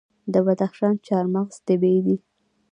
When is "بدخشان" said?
0.45-0.95